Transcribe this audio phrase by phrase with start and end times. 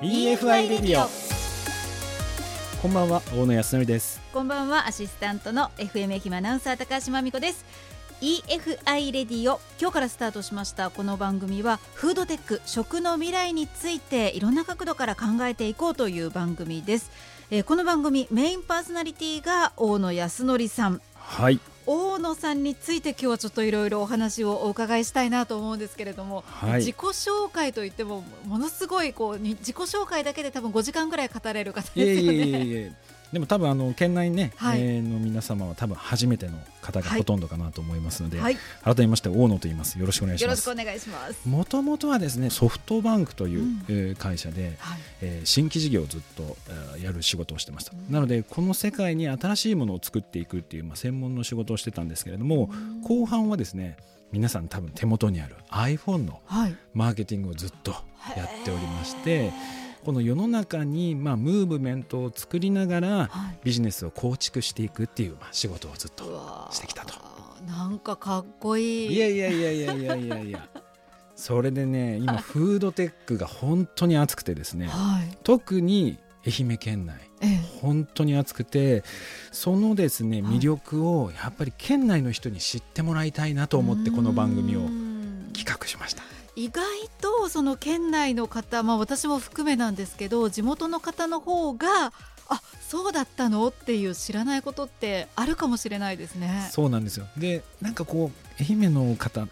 [0.00, 1.08] EFI レディオ
[2.80, 4.20] こんばんは大野康則です。
[4.32, 7.64] こんばんはアシスタントの FM 愛媛アナウンサー高橋真美子です。
[8.20, 17.10] EFI レディオ今日からスタートしましたこの番組はフードテック食の未来についていろんな角度から考えていこうという番組です、
[17.50, 21.00] えー、この番組メインパーソナリティが大野康則さん。
[21.14, 21.58] はい
[21.90, 32.12] 大野さんについて今日はちょっといろいろお話をお伺いしたいなと思うんですけれども、はい、自己紹介といってもものすごいこう自己紹介だけで多分5時間ぐらい語れる方ですよね。
[32.12, 32.92] いえいえいえ
[33.32, 39.98] でも多分あの県内ね、はい、えー、の皆様は多分初めての方がほとんどかなと思いますので、はい、改めまして大野と言います。
[39.98, 40.66] よろしくお願いします。
[40.66, 41.48] よろしくお願いします。
[41.48, 46.56] もともとはですねソフトバンクという、うん、会社で、はい、えー、新規事業をずっと
[47.02, 53.96] やる仕事をしてました、うん、なのでこの世界に新しいものを作っていくっていう、まあ、専門の仕事をしてたんですけれども、うん、後半はですね
[54.32, 56.40] 皆さん多分手元にある iPhone の
[56.94, 57.92] マーケティングをずっと
[58.36, 59.52] やっておりまして、
[60.08, 63.30] この世の中にまあムーブメントを作りながら
[63.62, 67.12] ビジネスを構築していくっていうまあ仕事をずっとしてきたと。
[67.66, 69.12] なんかかっこいい。
[69.14, 70.68] いやいやいやいやいやいやいや。
[71.36, 79.04] それでね今フードテックが本当に熱くてですね、はい、特に愛媛県内、ええ、本当に熱くて
[79.52, 84.80] そのですね魅力をやっぱり県内の人に知ってもらいたいなと思ってこの番組を
[85.52, 86.22] 企画しました。
[86.58, 86.84] 意外
[87.20, 92.12] とその県内の方、まあ、私も含めなんですけど地元の方の方が
[92.48, 96.68] あそうだったのっていう知らないことってあるかもしれないですね。
[96.72, 97.26] そうなんですよ。
[97.36, 99.46] でなんかこう愛媛の方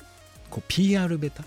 [0.50, 1.44] こう PR ベタ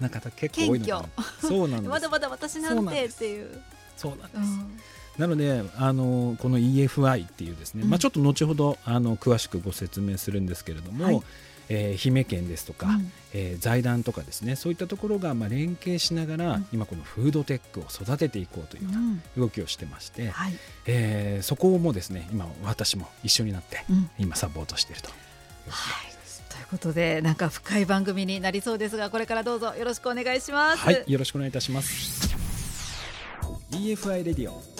[0.00, 1.24] な方結構多いのかな。
[1.40, 1.86] そうなんです。
[1.90, 3.62] まだまだ私なんてっていう。
[3.96, 4.80] そうなんです、うん、
[5.18, 11.22] なのであのこの EFI っていうですね、うん、まあ、ちょっと後ほどあの詳しくご説明するんですけれども、はい
[11.68, 19.00] えー、愛媛県ですとか、うん、えー、財団とかですねそういったところがまあ連携しながら、うん、今このフードテックを育てていこうというような
[19.36, 20.52] 動きをしてまして、うんはい、
[20.86, 23.84] えー、そこもですね今私も一緒になって、
[24.18, 25.10] 今サポートしていると。
[25.68, 26.16] はい。
[26.48, 30.78] ということでなんか深い番組になりそうですがこれからどうぞよろしくお願いします。
[30.78, 32.34] はいよろしくお願いいたします。
[33.72, 34.75] EFI レディオ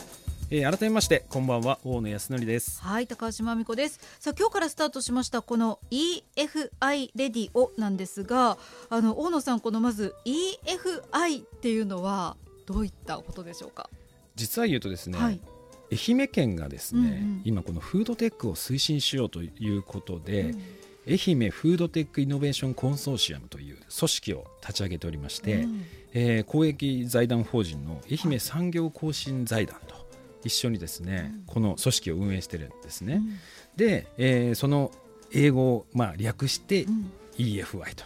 [0.48, 2.80] えー、改めましてこんばんは大野康則です。
[2.80, 3.98] はい高橋真美子です。
[4.20, 8.56] さあ今日からスタートしましたこの EFI レディオなんですが
[8.88, 13.90] あの大野さんこのまず EFI っていうのはどういったことでしょうか？
[14.36, 15.40] 実は言うとですね、はい、
[15.90, 20.62] 愛媛県がですね、うんうん、今このフードテックを推進しようということで、うん。
[21.08, 29.85] 愛媛フードテックイノベーションコンソーシアムという組織を立ち上げておりまして、うん、えー、公益財団法人の愛媛産業更新財団と
[30.44, 33.14] 一緒にですね、うん、この組織を運営してるんですね。
[33.14, 33.38] うん、
[33.76, 34.92] で、えー、その
[35.32, 36.86] 英語をまあ略して
[37.36, 38.04] EFI と、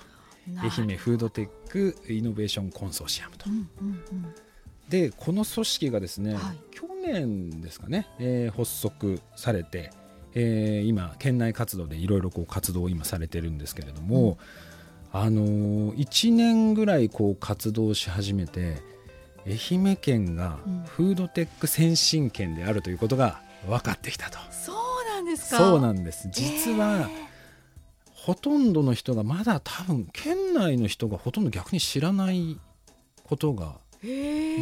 [0.59, 3.47] 愛媛フードテックイノベーションコンソーシアムと。
[4.89, 9.93] でこの組織がですね、はい、去年ですかね、えー、発足されて、
[10.35, 14.37] えー、今県内活動でいろいろ活動を今されてるんですけれども、
[15.15, 18.83] うん、あのー、1年ぐらいこう活動し始めて
[19.47, 25.59] 愛媛県がフードテック先進県であるということが分かってきたと、うん、そうなんですか？
[25.59, 26.29] そうなんです。
[26.31, 27.09] 実は、
[28.13, 32.59] ほとんどの人がまだ多分県内の人がほとんど逆に知らない
[33.25, 33.77] ことが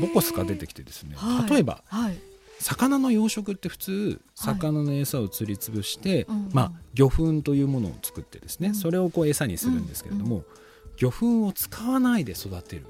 [0.00, 1.17] ボコスか出てきてですね、
[1.49, 2.19] 例えば、はい、
[2.61, 10.44] 魚の養殖って普通魚の餌を釣り潰して、はい、まあ、魚粉というものを作ってですね、うん、それをこう餌にするんですけれども、うんうん、
[10.97, 12.87] 魚粉を使わないで育てる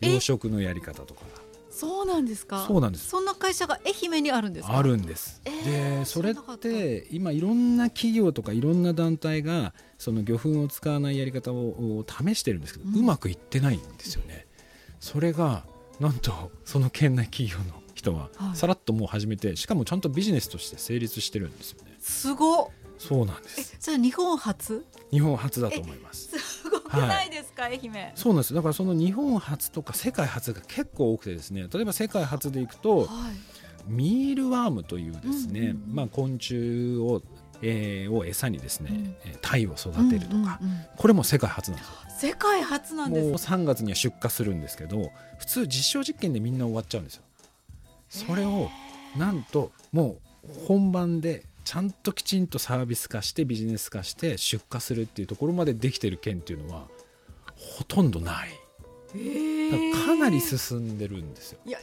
[0.00, 1.22] 養殖のやり方とか。
[1.68, 2.64] そうなんですか？
[2.66, 3.06] そうなんです。
[3.06, 14.46] そんな会社が愛媛にあるんですあるんです、えー、でそれって今いろんな企業とかいろんな団体がその魚粉を使わないやり方を試してるんですけど、うん、うまくいってないんですよね。
[15.00, 15.64] それが
[16.00, 21.94] なんとその県内企業の人はさらっともう始めて、はい、しかもちゃんとビジネスとして成立してるんですよね。
[22.00, 23.76] すごそうなんです。
[23.78, 24.82] じゃあ日本初？
[25.10, 26.30] 日本初だと思います
[26.88, 28.12] くないですか、はい、愛媛。
[28.14, 28.54] そうなんです。
[28.54, 31.66] だからその日本初とか世界初が結構多くてですね。
[31.72, 33.06] 例えば世界初でいくと、はい、
[33.86, 37.22] ミールワームというですね、うんうん、まあ、昆虫を
[37.62, 41.88] えー、を餌にですね、うん、鯛を育てるとか、うんうんうん、これも世界初なんです
[42.26, 42.30] よ。
[42.30, 43.26] 世界初なんです。
[43.26, 47.22] もう3月には出荷するんですけど普通実証実験でみんな終わっちゃうんですよ。
[48.08, 48.68] それを
[49.16, 56.86] なんともう本番でちゃんときちんとサービス化してビジネス化して出荷するっていうところまでできてる県っていうのは
[57.56, 58.48] ほとんどない。
[59.14, 61.58] えー、かなり進んでるんですよ。
[61.66, 61.78] いや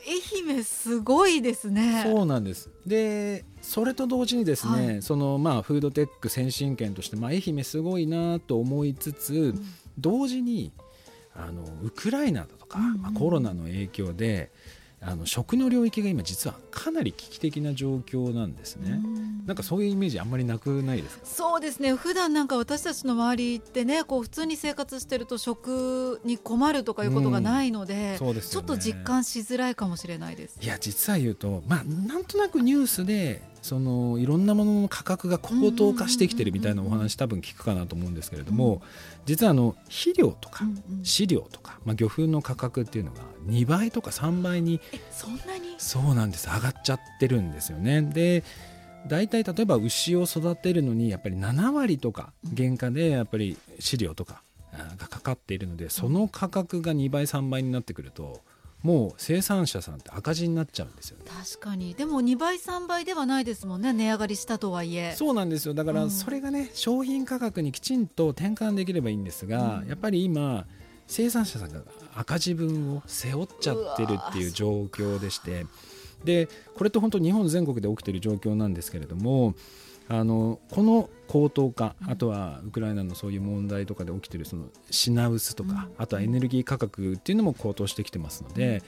[0.48, 2.02] 愛媛すごいですね。
[2.06, 2.70] そうなんです。
[2.86, 9.66] でそれと同時にですね、はい、そのまあフードテック先進権としてまあ愛媛すごいなと思いつつ、うん、
[9.98, 10.72] 同時に
[11.36, 14.50] あのウクライナだとか、うんうん、まあ、コロナの影響で
[15.06, 18.92] あの食の領域が今実はかなり危機的な状況なんですね。
[18.92, 21.26] んなんかそういうイメージあんまりなくないですか？
[21.26, 21.94] そうですね。
[21.94, 30.58] 普段なんか私たちの周りってね、こう普通に生活してると食に困るとかいうことがないので、うんでね、ちょっと実感しづらいかもしれないです。
[30.62, 38.82] いや実は言うと、まあなんとなくニュースでそのいろんなものの価格が高騰化してきてるみたいなお話多分聞くかなと思うんですけれども、
[39.26, 40.66] 実はあの肥料とか
[41.02, 44.82] 飼料とか、まあ、魚粉の価格っていうのが2倍とか3倍に
[45.12, 45.76] そんなに？
[45.78, 46.48] そうなんです。
[46.48, 48.02] 上がっちゃってるんですよね。
[48.02, 48.44] で
[49.08, 54.44] 大体例えば牛を育てるのにやっぱり7割とか原価でやっぱり飼料とか
[54.98, 58.42] がかかっているのでその価格が2倍3倍になってくると
[58.84, 61.94] もう生産者さんって赤字になっちゃうんですよ、ね、確かに。
[61.94, 65.14] でも2倍3倍ではないですもんね値上がりしたとはいえ。
[65.16, 65.74] そうなんですよ。
[65.74, 70.66] だからそれがね、うん、商品価格にきちんと転換できればいいんですが、うん、やっぱり今
[71.08, 71.82] 生産者さんが
[72.14, 75.66] 赤字分を背負っちゃってるっていう状況でして。
[76.26, 79.56] でこれって本当日本全国で起きている状況なんですけれども
[80.10, 88.84] あのこの高騰化、あとはウクライナのそういう問題とかで起きているその品薄とか、あとはエネルギー価格っていうのも高騰してきてますので、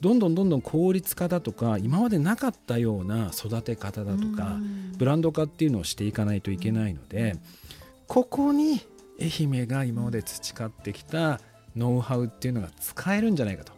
[0.00, 4.56] どんどんどんどん効率化だとか今までなかったような育て方だとか、
[4.96, 7.36] ブランド化っていうのをしていかないといけないので、
[8.06, 8.80] ここに
[9.20, 11.40] 愛媛が今まで培ってきた
[11.76, 13.72] ノウハウっていうのが使えるんじゃないかと。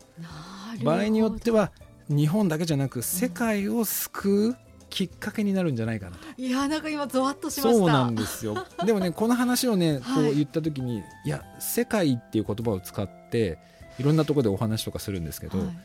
[0.83, 1.73] 場合によっては
[2.09, 4.57] 日本だけじゃなく世界を救う
[4.95, 6.25] きっかけになるんじゃないかなと。
[6.37, 8.65] いやなんか今ゾワッとしましそうなんですよ。
[8.87, 13.59] でもねこの話をね こう言った時に、はい、いや世界っていう言葉を使って
[13.99, 15.77] いろんなところでお話とかするんですけど、はい、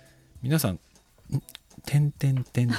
[0.44, 0.80] 皆さん
[1.88, 2.70] 「てんてんてん」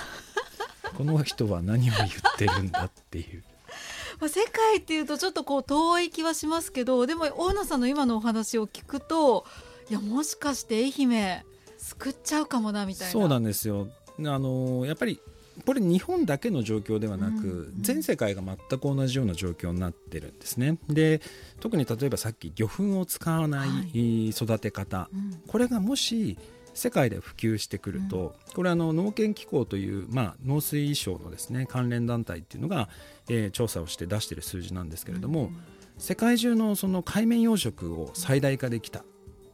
[0.97, 3.43] この人は何を言ってるんだっていう。
[4.21, 9.47] まあ、世界っていうとちょっとこう遠い気はしますけどでも大野さんの今のお話を聞くと
[9.89, 11.43] いやもしかして愛媛
[11.79, 13.13] 救っちゃうかもなみたいな。
[13.13, 13.89] そうなんですよ。
[14.19, 15.21] あのやっぱり
[15.65, 20.79] これ日本だけの状況ではなく、全世界が全く同じような状況になってるんですね。
[20.89, 21.21] で
[21.61, 25.09] 特に例えばさっき魚粉を使わない育て方、
[25.47, 26.39] これがもし
[26.73, 32.89] 世界で普及してくると、これあの農研機構という、まあ、農水省のですね関連団体っていうのが、
[33.29, 35.51] えー、調査をして出している数字なんですけれども、
[35.99, 39.05] 世界中のその海面養殖を最大化できた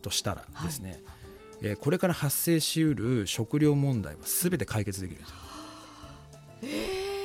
[0.03, 1.01] としたらですね、はい、
[1.63, 5.37] えー、これから発生しうる食料問題はすべて解決できるんですよ。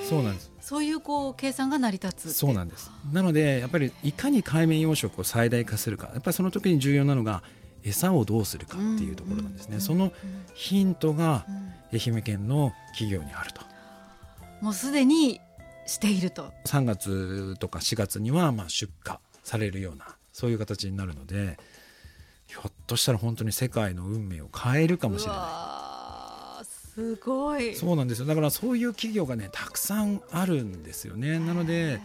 [0.08, 0.52] そうなんです。
[0.62, 2.92] そういうこう計算が成り立つそうなんです。
[3.12, 6.12] なのでやっぱりいかに海面養殖を最大化するか。
[6.14, 7.44] やっぱりその時に重要なのが
[7.84, 10.12] 餌をどうするかっていうところなんですね、その
[10.54, 11.46] ヒントが
[11.92, 13.62] 愛媛県の企業にあると。
[14.62, 15.42] もうすでに
[15.88, 16.54] していると。
[16.66, 21.58] 3月とか4月にはまあ出荷されるようなそういう形になるので
[22.46, 25.40] ひょっとしたら本当に世界の運命を変えるかもしれない
[26.94, 27.76] すごい。
[27.76, 28.26] そうなんですよ。
[28.26, 31.40] だからそういう企業がねたくさんあるんですよね。
[31.40, 32.00] なので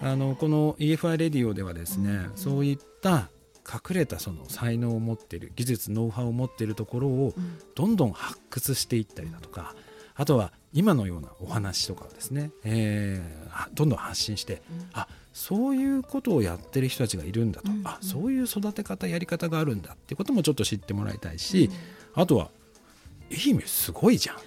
[0.00, 3.30] あのこの EFI レディオではですね、うんうん、そういった
[3.66, 7.34] 隠れたその才能を持っている技術ノウハウを持っているところを
[7.74, 9.74] どんどん発掘していったりだとか、
[10.14, 21.70] あとは今のようなお話とかをですね、えー、どんどん発信して、うん、あそういうことをやってる人たちがいるんだと、うんうん、あそういう育て方やり方があるんだっていうこともちょっと知ってもらいたいし、
[22.16, 22.50] うん、あとは
[23.32, 24.36] 愛媛すごいじゃん。
[24.36, 24.42] ね、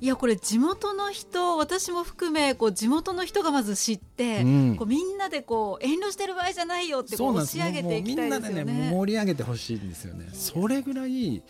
[0.00, 8.64] いやこれ地元の人私も含めこう地元の人がまず知って、うん、こうみんなでこう遠慮してる場合じゃないよってこう押し上げていきたいですよね。
[8.64, 10.28] ね盛り上げてほしいんですよね。
[10.32, 11.42] それぐらい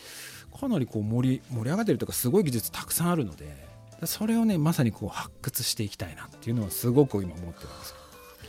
[0.59, 3.67] かなりこう盛り盛り上がってるとかすごい技術たくさんあるので
[4.07, 7.95] それをねまさにこう発掘していきたいなっていうのはすごく今思ってます。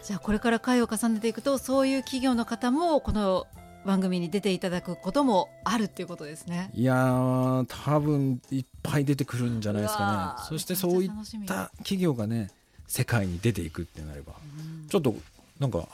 [0.04, 3.48] じゃあこれから回を重ねていくとそういう企業の方もこの
[3.86, 6.72] 番組に出ていただくこともあるっていうことですね。
[6.74, 10.44] いや多分いっぱい出てくるんじゃないですかね。
[10.50, 11.10] そしてそういっ
[11.46, 12.50] た企業がね
[12.88, 15.16] 世界に出ていくってなれば、うん、ちょっと
[15.60, 15.88] なんか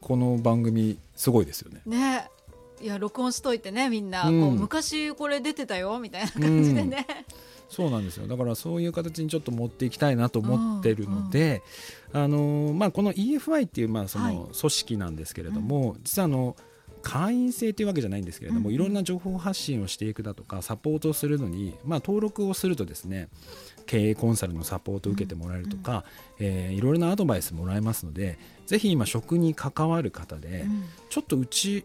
[0.00, 1.80] この番組すごいですよね。
[1.86, 2.28] ね。
[2.82, 7.14] いや録音しといてねみんな、うん、こう昔これ出てたよみたいな感じでね、うん。
[7.70, 8.26] そうなんですよ。
[8.26, 11.62] だからそういう形にちょっと持っていきたいなと思ってるので、
[12.12, 16.56] あのまあ、この EFI っていうまあその組織なんですけれども、はい、実はあの
[17.04, 23.28] 会員制というわけじゃないんですけれども、うん、いろんな情報発信をしていくだとかサポートをするのに、まあ、登録をするとですね
[23.86, 26.04] 経営コンサルのサポートを受けてもらえるとか、
[26.40, 31.84] うん、えー、いろいろなアドバイスもらえますのでぜひ今食に関わる方で、うん、ちょっとうち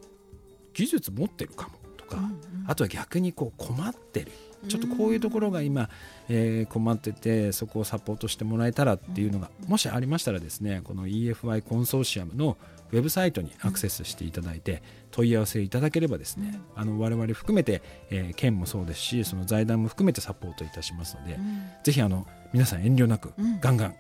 [0.74, 2.34] 技術持ってるかもとか、うんうん、
[2.68, 4.32] あとは逆にこう困ってる
[4.68, 5.90] ちょっとこういうところが今、
[6.28, 12.58] えー、困っててそこをサポートしてもらえたらっていうのがもしありましたらですねこの EFI コンソーシアムの
[12.92, 23.96] ウェブサイトにアクセスしていただいて問い合わせいただければですね、あの我々含めて、えー、県もそうですしその財団も含めてサポートいたしますので、うん、ぜひあの皆さん遠慮なく、ガンガン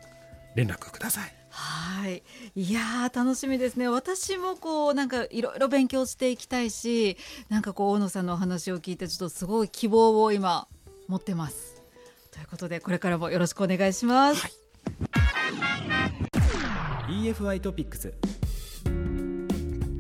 [0.60, 1.34] 連絡ください。
[1.52, 2.22] はい。
[2.56, 3.88] いや楽しみですね。
[3.88, 10.68] 私もこうなんかいろいろ勉強していきたいしなんかこう大野さんのお話を聞いてちょっとすごい希望を今
[11.08, 11.82] 持ってます。
[12.32, 14.50] ということでこれからもよろしくお願いします、は
[17.10, 18.14] い、EFI トピックス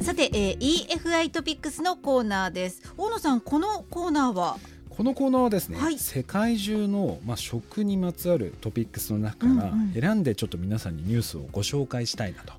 [0.01, 2.93] さて、えー、EFI トピックスのコーナーです。
[2.97, 4.57] 大野さんこのコーナーは？
[4.99, 12.51] このコーナーはですね、はい、世界中の、まあ、食にまつわるトピックスの中から選んでちょっと皆さんにニュースをご紹介したいなと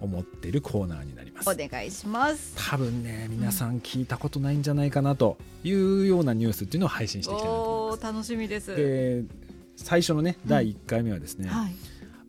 [0.00, 1.50] 思っているコーナーになります。
[1.50, 2.54] お願いします。
[2.70, 8.04] 多分ね皆さん聞いたことないんじゃないかなというようなニュースっていうのを配信していきたいなと思います。
[8.04, 8.76] 楽しみです。
[8.76, 9.24] で
[9.74, 11.74] 最初のね第1回目はですね、うんはい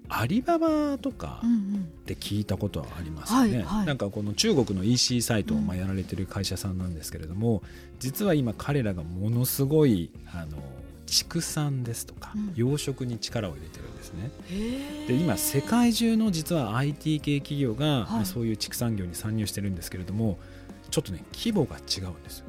[0.10, 7.64] アリババとかって聞いたことはありますよね、はいはい、なんかこの中国の EC サイトをまあやられてる会社さんなんですけれども、
[8.00, 10.58] 実は今彼らがものすごいあの
[11.06, 14.32] 畜産ですとか、養殖に力を入れてるんですね。
[15.08, 20.38] で今世界中の実は IT 系企業が、まあ、そういう畜産業に参入してるんですけれども
[20.90, 22.46] ちょっとね規模が違うんですよ。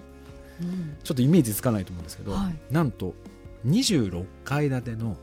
[0.63, 3.15] うん、ちょっとイメージつかないと思うんですけど、はい、なんと
[3.67, 5.19] 26階建ての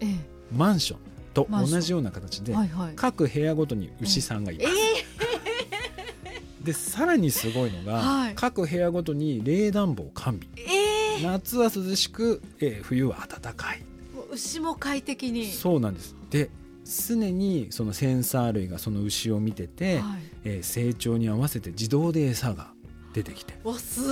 [0.56, 1.00] マンション
[1.34, 2.56] と同じような形で、
[2.96, 4.68] 各部屋ごとに牛さんがいます。
[6.63, 13.84] でさらにすごいのが、はい、各部屋ごとに冷暖房完備、えー、夏は涼しく、えー、冬は暖かい。
[14.32, 15.52] 牛も快適に。
[15.52, 16.16] そうなんです。
[16.30, 16.50] で
[16.86, 22.72] 常にそのセンサー類がその牛を見てて、はい、えー、成長に合わせて自動で餌が
[23.13, 23.56] 出てきて。
[23.63, 24.04] わすっ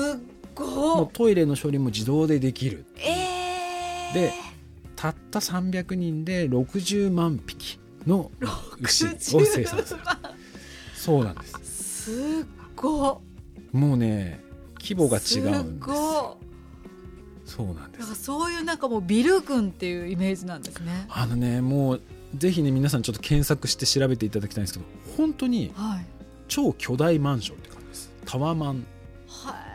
[0.54, 4.34] ごいトイレの処理も自動でできる、えー、で
[5.02, 8.30] たった300人で60万匹の
[8.82, 10.00] 牛を生産する。
[10.94, 12.04] そうなんです。
[12.04, 13.20] すっご
[13.72, 14.44] もうね
[14.80, 15.92] 規模が違うんです。
[17.56, 18.14] そうなんです。
[18.14, 21.08] そういうなんかもうビル群っていうイメージなんですね。
[21.10, 22.02] あのねもう
[22.38, 24.86] ぜひね皆さんちょっと検索して調べていただきたいんですけど
[25.18, 25.74] 本当に
[26.48, 28.12] 超巨大マンションって感じです。
[28.28, 28.86] タワマン。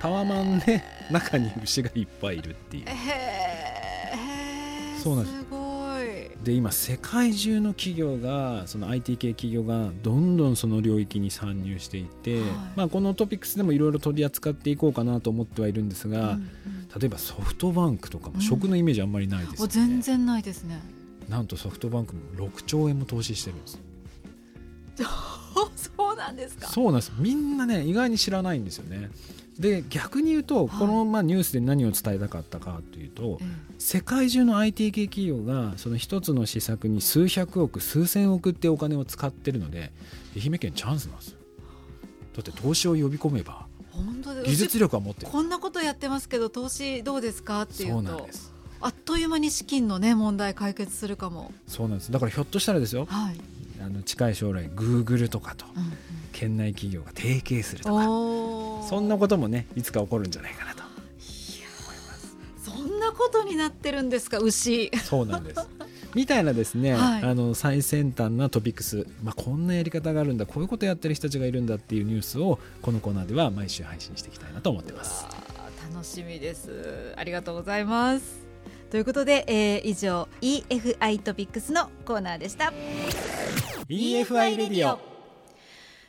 [0.01, 2.85] タワマンで中に牛がいっぱいいるっていう。
[2.85, 3.56] へえ
[5.07, 5.37] そうなんです。
[6.43, 20.81] で今世界中の企業がその IT 系企業がどんどんその領域に参入していて、はい、まあ、このトピックスでもいろいろ取り扱っていこうかなと思ってはいるんですが、うんうん、例えばソフトバンクとかも食のイメージあんまりないですね、うん、全然ないですね。
[21.29, 23.81] なんとソフトバンクも6兆円も投資してるんです
[25.97, 26.69] そうなんですか。
[26.69, 27.13] そうなんです。
[27.19, 29.11] みんなね意外に知らないんですよね
[29.59, 33.39] で逆に言うと、このまあニュースで何を伝えたかったかというと、
[33.79, 39.93] 世界中の IT 系企業がその一つの施策に数百億数千億ってお金を使ってるので
[40.37, 41.39] 愛媛県チャンスなんですよ。
[42.37, 45.33] だって投資を呼び込めば本当技術力は持ってる。
[45.33, 48.29] こんなことやってますけど投資どうですかっていうと
[48.81, 51.53] あっという間に資金のね問題解決するかも。
[51.67, 52.13] そうなんです。
[52.13, 53.37] だからひょっとしたらですよ、はい、
[53.81, 55.65] あの近い将来グーグルとかと、
[56.33, 58.07] 県内企業が提携するとか
[58.89, 60.83] そんなこともねいつか起こるんじゃないかなと。
[62.65, 64.91] そんなことになってるんですか牛。
[65.05, 65.61] そうなんです。
[66.15, 70.47] みたいなですね、はい、あの最先端なトピックス、まあ、こんなやり方があるんだ。
[70.47, 75.27] こういうことやってる人たちがいるんだっていうニュースをこのコーナーでは毎週配信していきたいなと思ってます。
[75.93, 77.13] 楽しみです。
[77.17, 78.47] ありがとうございます。
[78.91, 82.73] ということで、えー、以上 EFI トピックスのコーナーでした。
[83.89, 85.16] EFI レディオ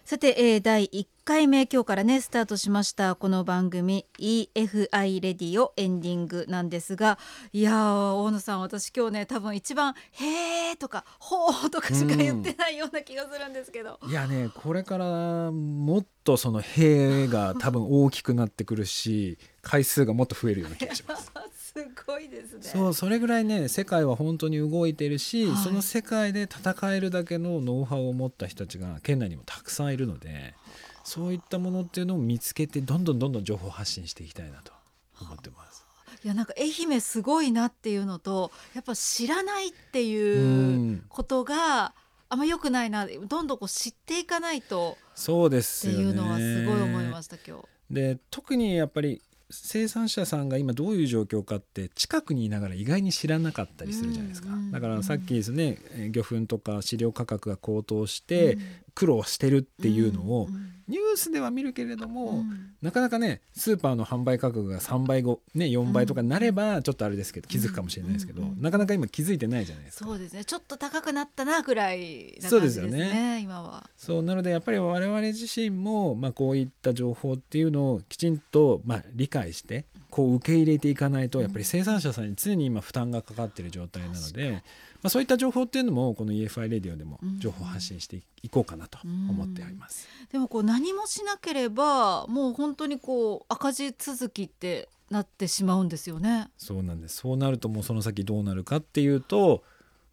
[0.07, 7.19] さて、えー、第1回目今日からねスタートしましたこの番組 EFI レディオエンディングなんですが
[7.51, 21.33] いや大野さん私今日ね多分一番「へー」とか「ほー」とかしか言ってないような気がするんですけど、いやねこれからもっとその「へー」が多分大きくなってくるし回数がもっと増えるような気がします。
[21.77, 30.55] すごいですねそうそれぐらいね世界は本当に動いてるし、はい、その世界で戦えるだけのノウハウを持った人たちが県内にもたくさんいるので
[31.03, 34.73] そういったものっていうのを見つけてどんどんどんどん情報発信していきたいなと
[35.21, 35.85] 思ってます。
[36.23, 41.93] いやなんか愛媛すごいなっていうのとやっぱ知らないっていうことが
[42.27, 47.65] あんまよくないなどんどんこう知っていかないとそうですっていうのはすごい思いました今日。
[47.89, 55.77] で特にやっぱり生産者さんが今どういう状況かって近くにいながら意外に知らなかったりするじゃないですか、だからさっきですね
[56.11, 58.57] 魚粉とか飼料価格が高騰して
[58.93, 60.49] 苦労してるっていうのを
[60.87, 70.05] ニュースでは見るけれども、うん、なかなかねスーパーの販売価格が3倍後、ね、4倍とかになればちょっとあれですけど気づくかもしれないですけど、なかなか今気づいてないじゃないですか。
[70.05, 70.45] そうですね。
[70.45, 73.39] ちょっと高くなったなぐらいな感じですねそうですよね。
[73.41, 73.89] 今は。
[73.97, 84.51] そうなのでやっぱり我々自身も、まあ、こういった情報っていうのをきちんと、まあ、理解してこう受け入れていかないとやっぱり生産者さんに常に今負担がかかっている状態なので。
[84.51, 84.61] ま
[85.07, 90.07] あ、そういった情報っていうのもこの EFI レディオでも情報発信していこうかなと思っております。
[90.31, 96.49] でもこう何もしなければもう本当にこう赤字続きってなってしまうんですよね。
[96.57, 97.17] そうなんです。
[97.17, 99.63] そうなるともうその先どうなるかっていうと、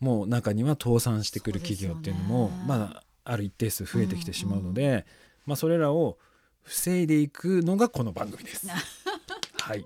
[0.01, 5.05] もう中には倒産してくる企業っていうのも、ね、まあある一定数増えてきてしまうので、うんうん、
[5.47, 6.19] まあそれらを
[6.63, 8.69] 防いでいくのがこの番組です。
[9.59, 9.85] はい。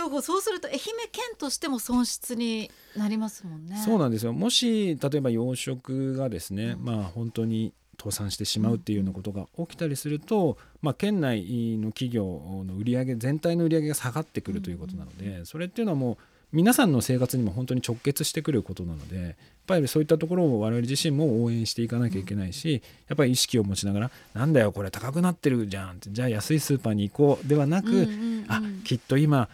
[0.00, 0.80] でもそうすると愛媛
[1.12, 3.82] 県としても損失になりますもんね。
[3.84, 4.32] そうなんですよ。
[4.32, 12.24] もし例えば養殖がですね、うん、まあ本当に倒産してしまうっていうようなことが起きたりすると、まあ、県内の企業
[12.66, 16.16] の売上全体の売上が下がってくるということなので、それっていうのはもう
[16.52, 19.34] 皆さんの生活にも本当に直結してくることなのでやっ
[19.66, 28.08] ぱりそういったところを我々自身も応援していかなきゃいけないしやっぱり意識を持ちながら「なんだよこれ高くなってるじゃん」じゃあ安いスーパーに行こうではなく、
[28.48, 29.48] あきっと今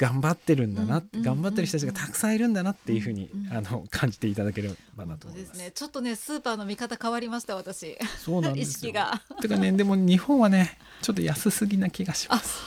[0.00, 5.58] 頑張ってるんだな、うん、頑張ってる人たちがたくさんいるんだなっていうふうに、ん、あの感じていただければなと思います。
[5.58, 7.98] ね、ちょっとねスーパーの見方変わりました私。
[8.18, 9.20] そうなんです意識が。
[9.42, 12.60] てかね でも日本はねちょっと安すぎな気がします。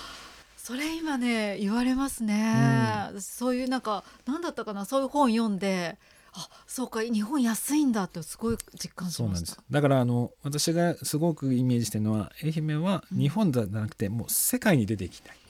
[0.57, 5.97] それ今ね言われますね、うん、そういうなんか何だったかなそういう本読んで
[6.33, 9.61] あそうか日本安いんだってすごい実感しました。
[9.71, 15.42] だからあの私がすごくイメージしてるのは愛媛は日本じゃなくてもう世界に出ていきたい、で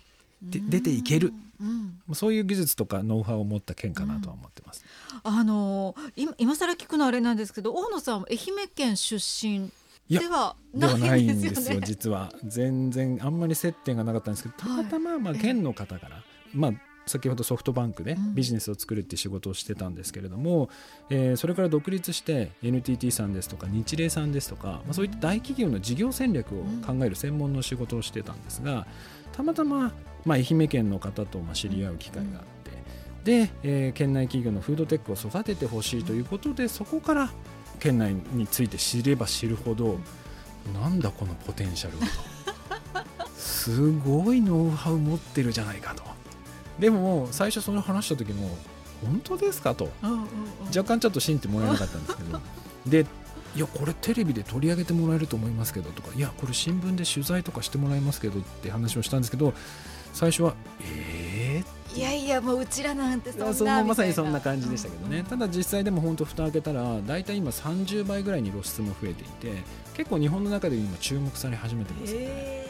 [0.50, 4.84] 出ていける、うん、そういう技術とかノウハウを持った県かなとは思ってます。
[5.24, 9.72] うん、あの今今更聞くのあれなんですけど大野さん愛媛県出身
[10.10, 12.32] ではないんですよ、ね、実は。
[12.44, 16.24] 全然あんまり接点がなかったんですけどたまたままあ県の方から、はい、
[16.54, 16.72] まあ
[17.06, 20.70] 先ほどソフトバンクでビジネスを作るって仕事をしてたんですけれども、
[21.10, 28.88] うん、えー、それから独立して NTT さんですとか日霊さんですとか、まあ、そういった大企業の事業戦略を考える専門の仕事をしてたんですが
[29.34, 29.92] たまたま
[30.26, 37.30] まあ、愛媛県の方とま知り合う機会があって、で、えー、県内企業のフードテックを育ててほしいということでそこから
[37.80, 40.00] 県内について知れば知るほど
[40.74, 43.34] なんだこのポテンシャルはと。
[43.36, 46.04] すごいノウハウ持ってるじゃないかと。
[46.80, 48.50] でも最初それ話した時も
[49.06, 49.90] 本当ですかと。
[50.68, 52.42] 若干ちょっと信じてもらえなかったんですけど。
[52.88, 53.06] で
[53.56, 59.54] いやこれテレビで取り上げてもらえると思いますけどとかいやこれ新聞で取材とかしてもらいますけどって話をしたんですけど
[60.14, 69.64] 最初はえー、いやいやもううちらなんてそんなまさにそんな感じでしたけどね、うん、ただ実際でも本当蓋開けたら大体今30倍ぐらいに露出も増えていて
[69.94, 72.64] 結構日本の中で今注目され始めてますよね。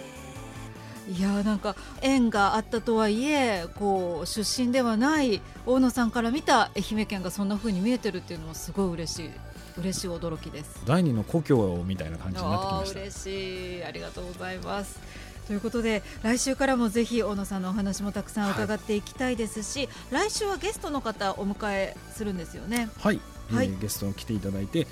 [1.10, 9.30] いやなんか縁があったとはいえこう出身ではない大野さんから見た愛媛県がそんなふうに見えてるっていうのはすごい嬉しい
[9.77, 10.81] 嬉しい驚きです。
[10.86, 12.99] 第二の故郷みたいな感じになってきました。
[12.99, 13.83] 嬉しい。
[13.83, 14.99] ありがとうございます。
[15.47, 22.89] ということで来週からもぜひ大野さんのお話もたくさん伺っていきたいですし、はい、来週はゲストの方お迎えするんですよね。
[22.99, 23.19] はい、
[23.51, 24.88] はい、えー、ゲストに来ていただいて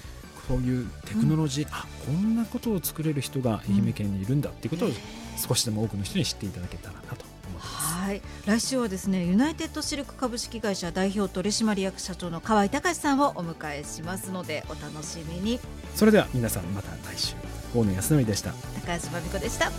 [0.48, 4.90] こういうテクノロジー、うん、あこんなことを作れる人が愛媛県にいるんだっていうことを
[5.38, 7.31] 少しでも多くの人に知っていただけたらなと
[8.02, 15.60] はい、来週はですねユナイテッドシルク株式会社代表取締役社長の河合隆さんをお迎えしますのでお楽しみに。
[15.94, 17.36] それでは皆さんまた来週。
[17.76, 18.54] 大野康則でした。
[18.86, 19.72] 高橋真美子でした